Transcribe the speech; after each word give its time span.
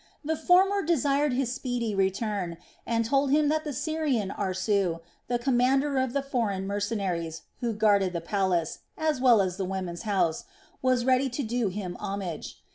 The 0.25 0.35
former 0.35 0.81
desired 0.81 1.31
his 1.31 1.53
speedy 1.53 1.93
return 1.93 2.57
and 2.87 3.05
told 3.05 3.29
him 3.29 3.49
that 3.49 3.63
the 3.63 3.71
Syrian 3.71 4.31
Aarsu, 4.31 4.99
the 5.27 5.37
commander 5.37 5.99
of 5.99 6.13
the 6.13 6.23
foreign 6.23 6.65
mercenaries, 6.65 7.43
who 7.59 7.71
guarded 7.73 8.11
the 8.11 8.19
palace, 8.19 8.79
as 8.97 9.21
well 9.21 9.41
as 9.43 9.57
the 9.57 9.65
women's 9.65 10.01
house, 10.01 10.45
was 10.81 11.05
ready 11.05 11.29
to 11.29 11.43
do 11.43 11.67
him 11.69 11.97
homage. 11.99 12.63